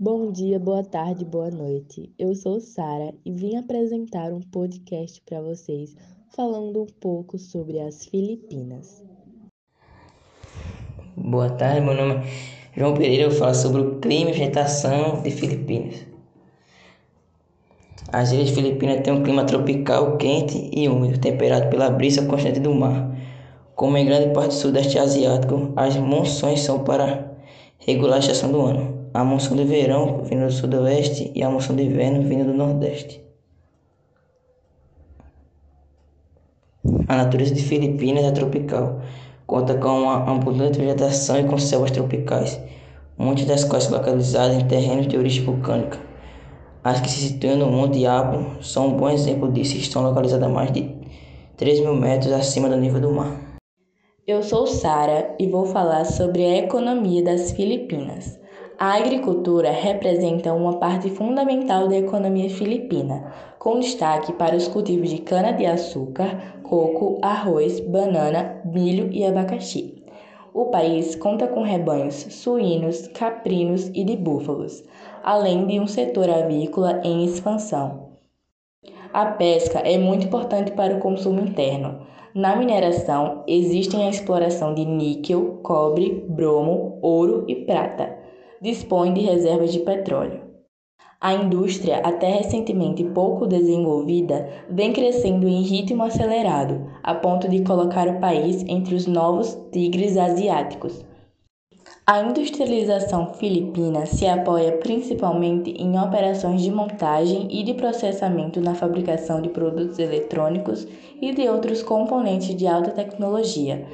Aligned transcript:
Bom 0.00 0.30
dia, 0.30 0.60
boa 0.60 0.84
tarde, 0.84 1.24
boa 1.24 1.50
noite. 1.50 2.14
Eu 2.16 2.32
sou 2.32 2.60
Sara 2.60 3.12
e 3.24 3.32
vim 3.32 3.56
apresentar 3.56 4.32
um 4.32 4.40
podcast 4.40 5.20
para 5.22 5.40
vocês 5.40 5.96
falando 6.36 6.82
um 6.82 6.86
pouco 6.86 7.36
sobre 7.36 7.80
as 7.80 8.04
Filipinas. 8.04 9.02
Boa 11.16 11.50
tarde, 11.50 11.80
meu 11.80 11.94
nome 11.94 12.14
é 12.14 12.78
João 12.78 12.94
Pereira. 12.94 13.24
Eu 13.24 13.32
falo 13.32 13.52
sobre 13.56 13.80
o 13.80 13.98
clima 13.98 14.30
e 14.30 14.34
vegetação 14.34 15.20
de 15.20 15.32
Filipinas. 15.32 16.06
As 18.12 18.30
ilhas 18.30 18.50
Filipinas 18.50 19.00
têm 19.00 19.12
um 19.12 19.24
clima 19.24 19.44
tropical 19.46 20.16
quente 20.16 20.70
e 20.72 20.88
úmido, 20.88 21.18
temperado 21.18 21.70
pela 21.70 21.90
brisa 21.90 22.24
constante 22.24 22.60
do 22.60 22.72
mar. 22.72 23.18
Como 23.74 23.96
em 23.96 24.06
grande 24.06 24.32
parte 24.32 24.50
do 24.50 24.60
sudeste 24.60 24.96
asiático, 24.96 25.72
as 25.74 25.96
monções 25.96 26.60
são 26.60 26.84
para 26.84 27.36
regular 27.80 28.18
a 28.18 28.20
estação 28.20 28.52
do 28.52 28.60
ano 28.60 28.97
a 29.18 29.24
monção 29.24 29.56
de 29.56 29.64
verão 29.64 30.22
vindo 30.22 30.46
do 30.46 30.52
sudoeste 30.52 31.32
e 31.34 31.42
a 31.42 31.50
monção 31.50 31.74
de 31.74 31.82
inverno 31.82 32.22
vindo 32.22 32.44
do 32.44 32.54
nordeste. 32.54 33.20
A 37.08 37.16
natureza 37.16 37.52
de 37.52 37.60
Filipinas 37.60 38.22
é 38.22 38.30
tropical, 38.30 39.00
conta 39.44 39.74
com 39.74 39.88
uma 39.88 40.30
abundante 40.30 40.78
vegetação 40.78 41.40
e 41.40 41.42
com 41.48 41.58
selvas 41.58 41.90
tropicais, 41.90 42.60
muitas 43.18 43.44
das 43.44 43.64
quais 43.64 43.90
localizadas 43.90 44.56
em 44.56 44.68
terrenos 44.68 45.08
de 45.08 45.18
origem 45.18 45.44
vulcânica. 45.44 45.98
As 46.84 47.00
que 47.00 47.10
se 47.10 47.28
situam 47.28 47.56
no 47.56 47.66
Monte 47.72 48.06
Apo 48.06 48.62
são 48.62 48.86
um 48.86 48.96
bom 48.96 49.10
exemplo 49.10 49.50
disso 49.50 49.74
e 49.74 49.80
estão 49.80 50.00
localizadas 50.00 50.46
a 50.46 50.48
mais 50.48 50.70
de 50.70 50.94
3 51.56 51.80
mil 51.80 51.96
metros 51.96 52.32
acima 52.32 52.68
do 52.68 52.76
nível 52.76 53.00
do 53.00 53.10
mar. 53.10 53.36
Eu 54.24 54.44
sou 54.44 54.64
Sara 54.64 55.34
e 55.40 55.48
vou 55.48 55.66
falar 55.66 56.04
sobre 56.04 56.44
a 56.44 56.58
economia 56.58 57.24
das 57.24 57.50
Filipinas. 57.50 58.38
A 58.80 58.94
agricultura 58.94 59.72
representa 59.72 60.54
uma 60.54 60.74
parte 60.74 61.10
fundamental 61.10 61.88
da 61.88 61.96
economia 61.96 62.48
filipina, 62.48 63.26
com 63.58 63.80
destaque 63.80 64.32
para 64.32 64.54
os 64.54 64.68
cultivos 64.68 65.10
de 65.10 65.18
cana-de-açúcar, 65.18 66.60
coco, 66.62 67.18
arroz, 67.20 67.80
banana, 67.80 68.62
milho 68.64 69.08
e 69.10 69.26
abacaxi. 69.26 70.04
O 70.54 70.66
país 70.66 71.16
conta 71.16 71.48
com 71.48 71.62
rebanhos 71.62 72.14
suínos, 72.14 73.08
caprinos 73.08 73.88
e 73.88 74.04
de 74.04 74.16
búfalos, 74.16 74.84
além 75.24 75.66
de 75.66 75.80
um 75.80 75.88
setor 75.88 76.30
avícola 76.30 77.00
em 77.02 77.24
expansão. 77.24 78.10
A 79.12 79.26
pesca 79.26 79.80
é 79.80 79.98
muito 79.98 80.28
importante 80.28 80.70
para 80.70 80.94
o 80.94 81.00
consumo 81.00 81.40
interno. 81.40 82.06
Na 82.32 82.54
mineração, 82.54 83.42
existem 83.48 84.06
a 84.06 84.10
exploração 84.10 84.72
de 84.72 84.84
níquel, 84.84 85.58
cobre, 85.64 86.24
bromo, 86.28 87.00
ouro 87.02 87.44
e 87.48 87.56
prata 87.56 88.17
dispõe 88.60 89.12
de 89.12 89.20
reservas 89.20 89.72
de 89.72 89.80
petróleo. 89.80 90.48
A 91.20 91.34
indústria, 91.34 91.96
até 91.98 92.28
recentemente 92.28 93.02
pouco 93.02 93.44
desenvolvida, 93.44 94.48
vem 94.70 94.92
crescendo 94.92 95.48
em 95.48 95.62
ritmo 95.62 96.04
acelerado, 96.04 96.88
a 97.02 97.12
ponto 97.12 97.48
de 97.48 97.64
colocar 97.64 98.06
o 98.06 98.20
país 98.20 98.64
entre 98.68 98.94
os 98.94 99.06
novos 99.08 99.58
tigres 99.72 100.16
asiáticos. 100.16 101.04
A 102.06 102.22
industrialização 102.22 103.34
filipina 103.34 104.06
se 104.06 104.26
apoia 104.26 104.72
principalmente 104.78 105.72
em 105.72 105.98
operações 105.98 106.62
de 106.62 106.70
montagem 106.70 107.48
e 107.50 107.62
de 107.62 107.74
processamento 107.74 108.60
na 108.60 108.74
fabricação 108.74 109.42
de 109.42 109.48
produtos 109.48 109.98
eletrônicos 109.98 110.86
e 111.20 111.34
de 111.34 111.48
outros 111.48 111.82
componentes 111.82 112.54
de 112.54 112.66
alta 112.66 112.92
tecnologia, 112.92 113.84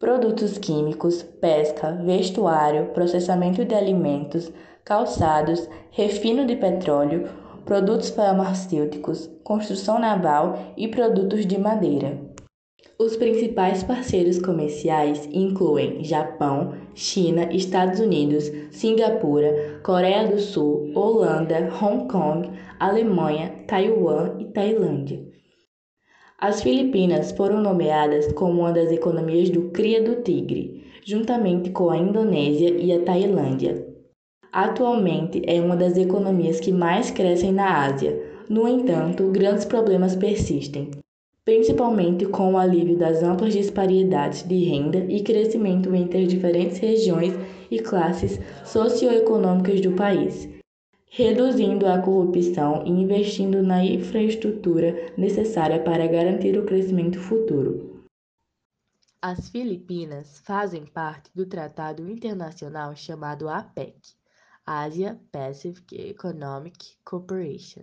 produtos 0.00 0.56
químicos, 0.56 1.22
pesca, 1.22 1.92
vestuário, 1.92 2.86
processamento 2.94 3.66
de 3.66 3.74
alimentos, 3.74 4.50
calçados, 4.82 5.68
refino 5.90 6.46
de 6.46 6.56
petróleo, 6.56 7.28
produtos 7.66 8.08
farmacêuticos, 8.08 9.30
construção 9.44 9.98
naval 10.00 10.72
e 10.74 10.88
produtos 10.88 11.44
de 11.44 11.58
madeira. 11.58 12.18
Os 12.98 13.14
principais 13.14 13.82
parceiros 13.82 14.40
comerciais 14.40 15.28
incluem 15.30 16.02
Japão, 16.02 16.72
China, 16.94 17.52
Estados 17.52 18.00
Unidos, 18.00 18.50
Singapura, 18.70 19.80
Coreia 19.82 20.26
do 20.26 20.40
Sul, 20.40 20.92
Holanda, 20.94 21.70
Hong 21.78 22.08
Kong, 22.08 22.50
Alemanha, 22.78 23.64
Taiwan 23.66 24.36
e 24.38 24.46
Tailândia. 24.46 25.29
As 26.42 26.62
Filipinas 26.62 27.32
foram 27.32 27.60
nomeadas 27.60 28.32
como 28.32 28.62
uma 28.62 28.72
das 28.72 28.90
economias 28.90 29.50
do 29.50 29.64
Cria 29.72 30.02
do 30.02 30.22
Tigre, 30.22 30.82
juntamente 31.04 31.68
com 31.68 31.90
a 31.90 31.98
Indonésia 31.98 32.70
e 32.70 32.90
a 32.94 33.04
Tailândia. 33.04 33.86
Atualmente 34.50 35.42
é 35.46 35.60
uma 35.60 35.76
das 35.76 35.98
economias 35.98 36.58
que 36.58 36.72
mais 36.72 37.10
crescem 37.10 37.52
na 37.52 37.84
Ásia. 37.84 38.18
No 38.48 38.66
entanto, 38.66 39.30
grandes 39.30 39.66
problemas 39.66 40.16
persistem, 40.16 40.88
principalmente 41.44 42.24
com 42.24 42.54
o 42.54 42.56
alívio 42.56 42.96
das 42.96 43.22
amplas 43.22 43.52
disparidades 43.52 44.42
de 44.42 44.64
renda 44.64 45.04
e 45.10 45.20
crescimento 45.22 45.94
entre 45.94 46.22
as 46.22 46.28
diferentes 46.28 46.78
regiões 46.78 47.34
e 47.70 47.80
classes 47.80 48.40
socioeconômicas 48.64 49.82
do 49.82 49.92
país 49.92 50.48
reduzindo 51.12 51.88
a 51.88 52.00
corrupção 52.00 52.86
e 52.86 52.88
investindo 52.88 53.64
na 53.64 53.84
infraestrutura 53.84 55.12
necessária 55.18 55.82
para 55.82 56.06
garantir 56.06 56.56
o 56.56 56.64
crescimento 56.64 57.18
futuro. 57.18 58.06
As 59.20 59.50
Filipinas 59.50 60.38
fazem 60.38 60.86
parte 60.86 61.28
do 61.34 61.44
tratado 61.44 62.08
internacional 62.08 62.94
chamado 62.94 63.48
APEC, 63.48 63.96
Asia 64.64 65.20
Pacific 65.32 66.00
Economic 66.00 66.96
Cooperation, 67.04 67.82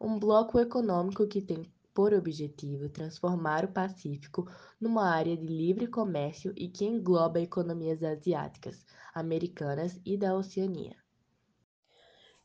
um 0.00 0.16
bloco 0.16 0.60
econômico 0.60 1.26
que 1.26 1.42
tem 1.42 1.64
por 1.92 2.14
objetivo 2.14 2.88
transformar 2.88 3.64
o 3.64 3.72
Pacífico 3.72 4.48
numa 4.80 5.10
área 5.10 5.36
de 5.36 5.48
livre 5.48 5.88
comércio 5.88 6.52
e 6.56 6.68
que 6.68 6.84
engloba 6.84 7.40
economias 7.40 8.04
asiáticas, 8.04 8.86
americanas 9.12 10.00
e 10.06 10.16
da 10.16 10.36
Oceania. 10.36 10.94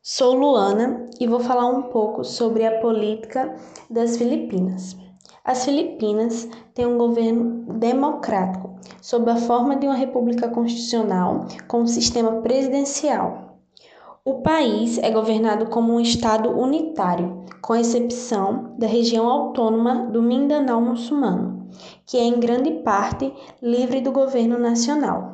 Sou 0.06 0.36
Luana 0.36 1.06
e 1.18 1.26
vou 1.26 1.40
falar 1.40 1.66
um 1.66 1.84
pouco 1.84 2.26
sobre 2.26 2.66
a 2.66 2.82
política 2.82 3.56
das 3.90 4.18
Filipinas. 4.18 4.98
As 5.46 5.64
Filipinas 5.64 6.46
têm 6.74 6.86
um 6.86 6.98
governo 6.98 7.74
democrático, 7.76 8.76
sob 9.02 9.32
a 9.32 9.38
forma 9.38 9.78
de 9.78 9.88
uma 9.88 9.96
república 9.96 10.50
constitucional 10.50 11.46
com 11.70 11.84
um 11.84 11.88
sistema 11.88 12.42
presidencial. 12.42 13.60
O 14.26 14.42
país 14.42 14.98
é 14.98 15.10
governado 15.10 15.68
como 15.68 15.94
um 15.94 16.02
estado 16.02 16.50
unitário, 16.50 17.46
com 17.62 17.74
exceção 17.74 18.76
da 18.78 18.88
região 18.88 19.30
autônoma 19.30 20.08
do 20.08 20.22
Mindanao 20.22 20.82
muçulmano, 20.82 21.70
que 22.06 22.18
é 22.18 22.24
em 22.24 22.42
grande 22.42 22.72
parte 22.82 23.34
livre 23.62 24.02
do 24.02 24.12
governo 24.12 24.60
nacional. 24.60 25.33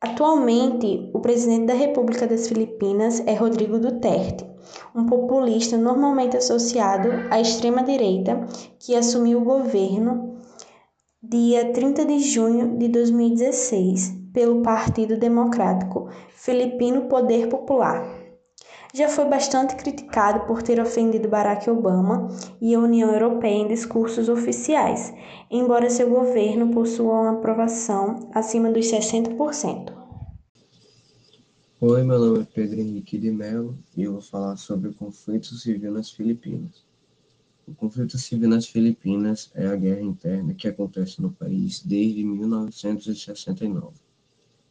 Atualmente, 0.00 1.10
o 1.12 1.18
presidente 1.18 1.66
da 1.66 1.74
República 1.74 2.24
das 2.24 2.46
Filipinas 2.46 3.20
é 3.26 3.34
Rodrigo 3.34 3.80
Duterte, 3.80 4.46
um 4.94 5.06
populista 5.06 5.76
normalmente 5.76 6.36
associado 6.36 7.08
à 7.28 7.40
extrema-direita 7.40 8.46
que 8.78 8.94
assumiu 8.94 9.40
o 9.40 9.44
governo 9.44 10.36
dia 11.20 11.72
30 11.72 12.04
de 12.04 12.20
junho 12.20 12.78
de 12.78 12.86
2016 12.86 14.16
pelo 14.32 14.62
Partido 14.62 15.16
Democrático 15.16 16.08
Filipino 16.28 17.08
Poder 17.08 17.48
Popular. 17.48 18.17
Já 18.94 19.06
foi 19.06 19.26
bastante 19.26 19.76
criticado 19.76 20.46
por 20.46 20.62
ter 20.62 20.80
ofendido 20.80 21.28
Barack 21.28 21.68
Obama 21.68 22.28
e 22.58 22.74
a 22.74 22.80
União 22.80 23.12
Europeia 23.12 23.52
em 23.52 23.68
discursos 23.68 24.30
oficiais, 24.30 25.12
embora 25.50 25.90
seu 25.90 26.08
governo 26.08 26.70
possua 26.70 27.20
uma 27.20 27.32
aprovação 27.32 28.30
acima 28.32 28.72
dos 28.72 28.86
60%. 28.86 29.92
Oi, 31.82 32.02
meu 32.02 32.18
nome 32.18 32.40
é 32.40 32.44
Pedro 32.44 32.80
Henrique 32.80 33.18
de 33.18 33.30
Mello 33.30 33.78
e 33.94 34.04
eu 34.04 34.12
vou 34.12 34.22
falar 34.22 34.56
sobre 34.56 34.88
o 34.88 34.94
conflito 34.94 35.54
civil 35.54 35.92
nas 35.92 36.10
Filipinas. 36.10 36.82
O 37.66 37.74
conflito 37.74 38.16
civil 38.16 38.48
nas 38.48 38.66
Filipinas 38.66 39.50
é 39.54 39.66
a 39.66 39.76
guerra 39.76 40.00
interna 40.00 40.54
que 40.54 40.66
acontece 40.66 41.20
no 41.20 41.30
país 41.30 41.82
desde 41.84 42.24
1969, 42.24 43.92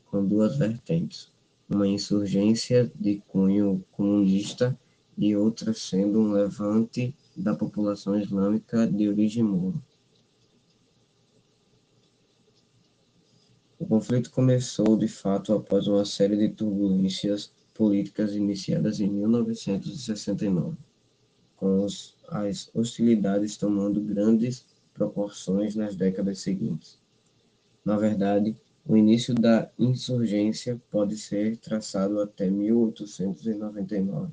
com 0.10 0.25
duas 0.25 0.58
vertentes 0.58 1.31
uma 1.69 1.88
insurgência 1.88 2.92
de 2.96 3.22
cunho 3.28 3.84
comunista 3.92 4.78
e 5.18 5.36
outra 5.36 5.74
sendo 5.74 6.19
um 6.19 6.31
levante 6.31 7.14
da 7.36 7.56
população 7.56 8.19
islâmica 8.19 8.88
de 8.88 9.10
origem 9.10 9.44
moura. 9.44 9.78
O 13.80 13.86
conflito 13.86 14.31
começou 14.31 14.98
de 14.98 15.08
fato 15.08 15.54
após 15.54 15.88
uma 15.88 16.06
série 16.06 16.36
de 16.38 16.50
turbulências 16.50 17.52
políticas 17.74 18.34
iniciadas 18.36 19.00
em 19.00 19.08
1969, 19.08 20.75
com 21.56 21.86
as 22.30 22.72
hostilidades 22.74 23.56
tomando 23.56 24.02
grandes 24.02 24.66
proporções 24.94 25.75
nas 25.75 25.96
décadas 25.96 26.40
seguintes. 26.40 27.00
Na 27.86 27.98
verdade, 27.98 28.58
O 28.89 28.95
início 28.95 29.36
da 29.36 29.69
insurgência 29.78 30.81
pode 30.89 31.18
ser 31.18 31.57
traçado 31.57 32.22
até 32.22 32.50
1899, 32.50 34.31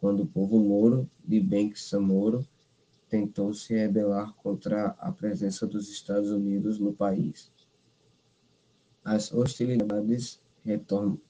quando 0.00 0.24
o 0.24 0.26
povo 0.26 0.58
moro 0.58 1.08
de 1.24 1.38
Bengue 1.38 1.76
Moro 2.00 2.44
tentou 3.08 3.54
se 3.54 3.74
rebelar 3.74 4.34
contra 4.34 4.96
a 4.98 5.12
presença 5.12 5.64
dos 5.64 5.88
Estados 5.88 6.32
Unidos 6.32 6.80
no 6.80 6.92
país. 6.92 7.52
As 9.04 9.32
hostilidades 9.32 10.40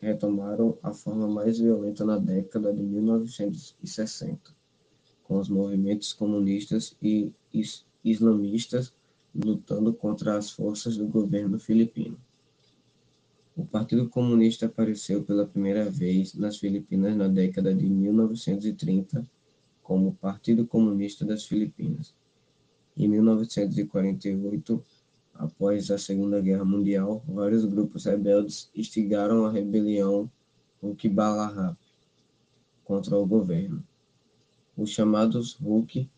retomaram 0.01 0.79
a 0.83 0.95
forma 0.95 1.29
mais 1.29 1.59
violenta 1.59 2.03
na 2.03 2.17
década 2.17 2.73
de 2.73 2.83
1960, 2.83 4.57
com 5.23 5.39
os 5.39 5.51
movimentos 5.51 6.15
comunistas 6.15 6.97
e 7.03 7.31
islamistas 8.03 8.95
lutando 9.35 9.93
contra 9.93 10.39
as 10.39 10.51
forças 10.51 10.97
do 10.97 11.07
governo 11.07 11.59
filipino. 11.59 12.19
O 13.59 13.67
Partido 13.67 14.09
Comunista 14.09 14.67
apareceu 14.67 15.25
pela 15.25 15.45
primeira 15.45 15.91
vez 15.91 16.33
nas 16.33 16.59
Filipinas 16.59 17.17
na 17.17 17.27
década 17.27 17.75
de 17.75 17.89
1930 17.89 19.29
como 19.83 20.15
Partido 20.15 20.65
Comunista 20.65 21.25
das 21.25 21.45
Filipinas. 21.45 22.15
Em 22.97 23.09
1948, 23.09 24.81
após 25.35 25.91
a 25.91 25.99
Segunda 25.99 26.41
Guerra 26.41 26.65
Mundial, 26.65 27.21
vários 27.27 27.65
grupos 27.65 28.05
rebeldes 28.05 28.71
instigaram 28.77 29.45
a 29.45 29.51
rebelião 29.51 30.31
Hukbalahap 30.81 31.77
contra 32.85 33.19
o 33.19 33.27
governo. 33.27 33.83
Os 34.77 34.91
chamados 34.91 35.55
Hulk 35.55 36.09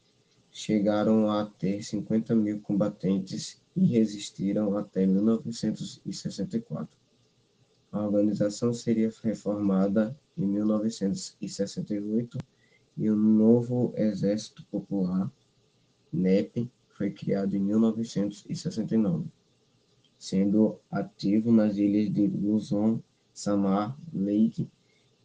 chegaram 0.53 1.31
a 1.31 1.47
ter 1.47 1.83
50 1.83 2.35
mil 2.35 2.61
combatentes 2.61 3.63
e 3.75 3.87
resistiram 3.87 4.77
até 4.77 5.07
1964. 5.07 7.00
A 7.93 8.01
organização 8.03 8.73
seria 8.73 9.11
reformada 9.23 10.17
em 10.39 10.47
1968 10.47 12.39
e 12.97 13.11
o 13.11 13.17
novo 13.17 13.93
Exército 13.97 14.65
Popular, 14.67 15.31
NEP, 16.13 16.71
foi 16.91 17.11
criado 17.11 17.57
em 17.57 17.61
1969, 17.61 19.27
sendo 20.19 20.79
ativo 20.91 21.51
nas 21.51 21.79
ilhas 21.79 22.13
de 22.13 22.27
Luzon, 22.29 23.01
Samar, 23.33 23.99
Leyte 24.13 24.71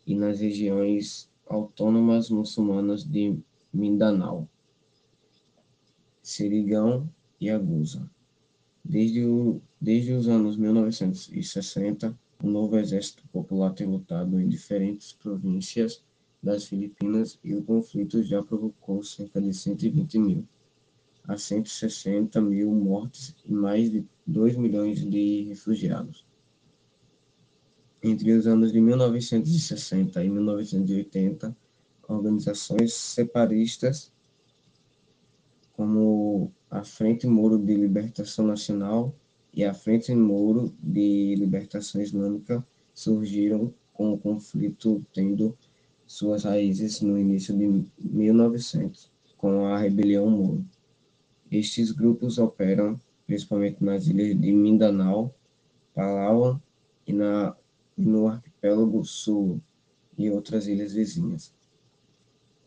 e 0.07 0.15
nas 0.15 0.39
regiões 0.39 1.29
autônomas 1.45 2.29
muçulmanas 2.29 3.03
de 3.03 3.37
Mindanao, 3.73 4.47
Serigão 6.23 7.09
e 7.39 7.49
Agusa. 7.49 8.09
Desde, 8.83 9.25
o, 9.25 9.61
desde 9.81 10.13
os 10.13 10.27
anos 10.27 10.55
1960, 10.57 12.17
o 12.45 12.47
novo 12.47 12.77
Exército 12.77 13.27
Popular 13.29 13.73
tem 13.73 13.87
lutado 13.87 14.39
em 14.39 14.47
diferentes 14.47 15.11
províncias 15.13 16.03
das 16.43 16.65
Filipinas 16.65 17.39
e 17.43 17.55
o 17.55 17.63
conflito 17.63 18.21
já 18.21 18.43
provocou 18.43 19.03
cerca 19.03 19.41
de 19.41 19.51
120 19.51 20.19
mil 20.19 20.47
a 21.27 21.39
160 21.39 22.39
mil 22.39 22.71
mortes 22.71 23.35
e 23.43 23.51
mais 23.51 23.89
de 23.89 24.05
2 24.27 24.57
milhões 24.57 25.03
de 25.03 25.45
refugiados. 25.45 26.23
Entre 28.03 28.31
os 28.31 28.45
anos 28.45 28.71
de 28.71 28.79
1960 28.79 30.23
e 30.23 30.29
1980, 30.29 31.57
organizações 32.07 32.93
separatistas 32.93 34.13
como 35.73 36.53
a 36.69 36.83
Frente 36.83 37.25
Moro 37.25 37.57
de 37.57 37.73
Libertação 37.73 38.45
Nacional 38.45 39.15
e 39.55 39.63
a 39.63 39.73
Frente 39.73 40.13
Moro 40.13 40.73
de 40.83 41.33
Libertação 41.35 42.01
Islâmica 42.01 42.65
surgiram 42.93 43.73
com 43.93 44.11
o 44.11 44.17
conflito 44.17 45.01
tendo 45.13 45.57
suas 46.05 46.43
raízes 46.43 46.99
no 47.01 47.17
início 47.17 47.57
de 47.57 47.85
1900, 47.97 49.09
com 49.37 49.65
a 49.65 49.77
rebelião 49.77 50.29
Moro. 50.29 50.65
Estes 51.49 51.91
grupos 51.91 52.37
operam 52.37 52.99
principalmente 53.25 53.81
nas 53.81 54.07
ilhas 54.07 54.39
de 54.39 54.51
Mindanao, 54.51 55.33
Palawan 55.93 56.59
e, 57.07 57.13
na, 57.13 57.55
no 57.97 58.27
arquipélago 58.27 59.05
sul 59.05 59.61
e 60.17 60.29
outras 60.29 60.67
ilhas 60.67 60.93
vizinhas. 60.93 61.53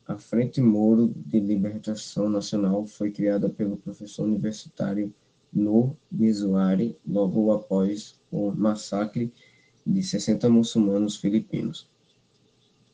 A 0.07 0.17
Frente 0.17 0.63
Moro 0.63 1.13
de 1.15 1.39
Libertação 1.39 2.31
Nacional 2.31 2.87
foi 2.87 3.11
criada 3.11 3.51
pelo 3.51 3.77
professor 3.77 4.25
universitário 4.25 5.13
no 5.53 5.97
Mizuari 6.11 6.97
logo 7.07 7.53
após 7.53 8.19
o 8.31 8.51
massacre 8.53 9.33
de 9.87 10.03
60 10.03 10.49
muçulmanos 10.51 11.17
filipinos. 11.17 11.89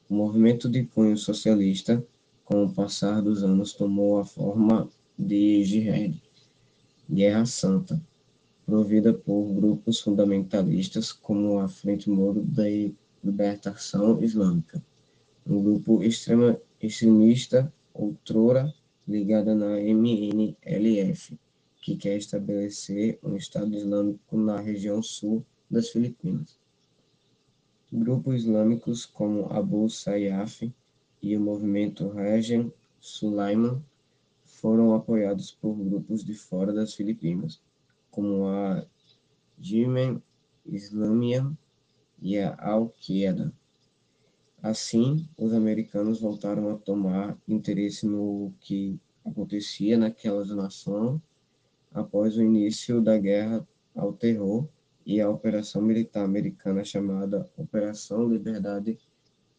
O 0.09 0.15
movimento 0.15 0.69
de 0.69 0.85
cunho 0.85 1.17
socialista, 1.17 2.05
com 2.45 2.65
o 2.65 2.73
passar 2.73 3.21
dos 3.21 3.43
anos, 3.43 3.73
tomou 3.73 4.21
a 4.21 4.25
forma 4.25 4.89
de 5.19 5.65
jihad, 5.65 6.15
Guerra 7.11 7.47
Santa, 7.47 8.01
provida 8.65 9.13
por 9.13 9.53
grupos 9.53 10.01
fundamentalistas 10.01 11.13
como 11.13 11.59
a 11.59 11.69
Frente 11.69 12.09
Moro 12.09 12.43
da 12.43 12.65
Libertação 13.23 14.23
Islâmica, 14.23 14.83
um 15.47 15.63
grupo 15.63 16.03
extrema, 16.03 16.59
extremista 16.81 17.73
outrora 17.93 18.73
ligada 19.07 19.55
na 19.55 19.81
MNLF, 19.81 21.39
que 21.85 21.99
quer 21.99 22.17
estabelecer 22.17 23.19
um 23.23 23.37
Estado 23.37 23.77
Islâmico 23.77 24.39
na 24.39 24.59
região 24.59 25.03
sul 25.03 25.45
das 25.71 25.91
Filipinas. 25.91 26.59
Grupos 27.93 28.37
islâmicos 28.37 29.05
como 29.05 29.53
Abu 29.53 29.91
Sayyaf 29.91 30.73
e 31.21 31.37
o 31.37 31.41
movimento 31.41 32.09
Rajan 32.09 32.73
Sulaiman 32.99 33.85
foram 34.47 34.95
apoiados 34.95 35.53
por 35.53 35.75
grupos 35.75 36.25
de 36.25 36.35
fora 36.35 36.73
das 36.73 36.95
Filipinas, 36.95 37.61
como 38.11 38.49
a 38.49 38.87
Jimem 39.61 40.23
Islamian 40.65 41.55
e 42.19 42.39
a 42.39 42.57
Al-Qaeda. 42.59 43.53
Assim, 44.63 45.29
os 45.37 45.53
americanos 45.53 46.19
voltaram 46.19 46.71
a 46.71 46.79
tomar 46.79 47.37
interesse 47.47 48.07
no 48.07 48.55
que 48.59 48.99
acontecia 49.23 49.99
naquela 49.99 50.47
nação 50.47 51.21
após 51.95 52.37
o 52.37 52.43
início 52.43 53.01
da 53.01 53.17
guerra 53.17 53.67
ao 53.95 54.13
terror 54.13 54.67
e 55.07 55.21
a 55.21 55.31
operação 55.31 55.81
militar 55.81 56.25
americana 56.25 56.85
chamada 56.85 57.49
Operação 57.57 58.29
Liberdade 58.29 58.99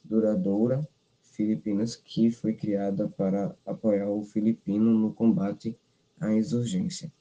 Duradoura 0.03 0.85
Filipinas, 1.21 1.95
que 1.95 2.29
foi 2.29 2.53
criada 2.53 3.07
para 3.07 3.55
apoiar 3.65 4.09
o 4.09 4.23
filipino 4.23 4.93
no 4.93 5.13
combate 5.13 5.77
à 6.19 6.33
insurgência. 6.33 7.11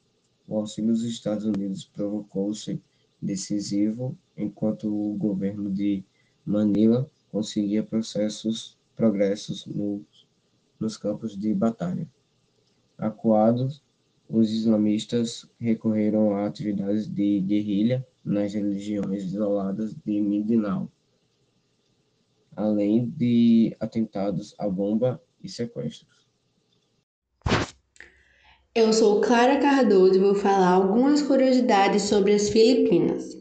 O 0.47 0.56
auxílio 0.56 0.92
dos 0.92 1.04
Estados 1.04 1.44
Unidos 1.44 1.85
provocou-se 1.85 2.80
decisivo, 3.21 4.16
enquanto 4.37 4.88
o 4.88 5.14
governo 5.14 5.71
de 5.71 6.04
Manila 6.44 7.09
conseguia 7.30 7.83
processos, 7.83 8.76
progressos 8.94 9.66
no, 9.66 10.04
nos 10.78 10.97
campos 10.97 11.37
de 11.37 11.54
batalha. 11.54 12.06
Acuados, 12.99 13.83
os 14.28 14.50
islamistas 14.50 15.47
recorreram 15.61 16.35
a 16.35 16.47
atividades 16.47 17.07
de 17.07 17.40
guerrilha 17.40 18.07
nas 18.25 18.54
regiões 18.54 19.23
isoladas 19.25 19.95
de 19.95 20.21
Mindanao, 20.21 20.90
além 22.57 23.07
de 23.16 23.76
atentados 23.78 24.54
à 24.59 24.69
bomba 24.69 25.23
e 25.43 25.49
sequestros. 25.49 26.25
Eu 28.75 28.93
sou 28.93 29.21
Clara 29.21 29.61
Cardoso 29.61 30.16
e 30.16 30.19
vou 30.19 30.35
falar 30.35 30.71
algumas 30.71 31.23
curiosidades 31.23 32.02
sobre 32.02 32.33
as 32.33 32.49
Filipinas. 32.49 33.38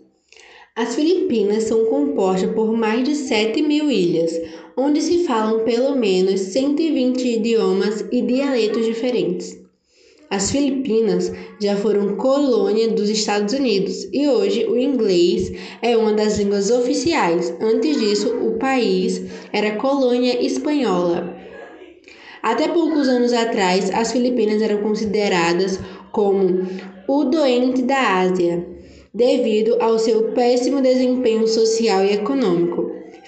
As 0.75 0.95
Filipinas 0.95 1.63
são 1.63 1.85
compostas 1.85 2.51
por 2.53 2.75
mais 2.75 3.03
de 3.03 3.15
7 3.15 3.61
mil 3.61 3.89
ilhas, 3.89 4.31
onde 4.77 5.01
se 5.01 5.25
falam 5.25 5.63
pelo 5.63 5.95
menos 5.95 6.39
120 6.39 7.27
idiomas 7.27 8.01
e 8.11 8.21
dialetos 8.21 8.85
diferentes. 8.85 9.62
As 10.33 10.49
Filipinas 10.49 11.31
já 11.59 11.75
foram 11.75 12.15
colônia 12.15 12.89
dos 12.89 13.07
Estados 13.07 13.53
Unidos 13.53 14.09
e 14.11 14.27
hoje 14.27 14.65
o 14.65 14.75
inglês 14.75 15.51
é 15.79 15.95
uma 15.95 16.11
das 16.11 16.39
línguas 16.39 16.71
oficiais. 16.71 17.55
Antes 17.61 17.99
disso, 17.99 18.35
o 18.37 18.57
país 18.57 19.21
era 19.53 19.75
colônia 19.75 20.43
espanhola. 20.43 21.37
Até 22.41 22.67
poucos 22.67 23.07
anos 23.07 23.31
atrás, 23.31 23.91
as 23.91 24.11
Filipinas 24.11 24.59
eram 24.63 24.81
consideradas 24.81 25.79
como 26.11 26.67
o 27.07 27.25
doente 27.25 27.83
da 27.83 28.21
Ásia, 28.21 28.65
devido 29.13 29.77
ao 29.79 29.99
seu 29.99 30.31
péssimo 30.31 30.81
desempenho 30.81 31.47
social 31.47 32.03
e 32.03 32.13
econômico. 32.13 32.82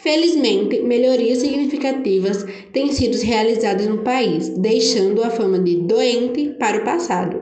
Felizmente, 0.06 0.84
melhorias 0.84 1.40
significativas 1.40 2.46
têm 2.72 2.92
sido 2.92 3.18
realizadas 3.18 3.88
no 3.88 4.04
país, 4.04 4.50
deixando 4.50 5.24
a 5.24 5.32
fama 5.32 5.58
de 5.58 5.78
doente 5.78 6.56
para 6.60 6.78
o 6.78 6.86
passado. 6.86 7.42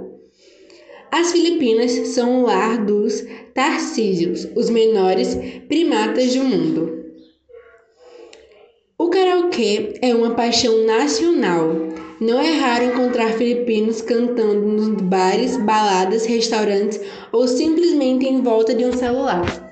As 1.11 1.33
Filipinas 1.33 1.91
são 1.91 2.39
o 2.39 2.45
lar 2.45 2.85
dos 2.85 3.21
tarcísios, 3.53 4.47
os 4.55 4.69
menores 4.69 5.37
primatas 5.67 6.33
do 6.33 6.45
mundo. 6.45 7.03
O 8.97 9.09
karaokê 9.09 9.95
é 10.01 10.15
uma 10.15 10.33
paixão 10.33 10.85
nacional. 10.85 11.67
Não 12.21 12.39
é 12.39 12.53
raro 12.59 12.85
encontrar 12.85 13.33
filipinos 13.33 14.01
cantando 14.01 14.61
nos 14.61 15.01
bares, 15.01 15.57
baladas, 15.57 16.25
restaurantes 16.25 16.97
ou 17.29 17.45
simplesmente 17.45 18.25
em 18.25 18.41
volta 18.41 18.73
de 18.73 18.85
um 18.85 18.93
celular. 18.93 19.62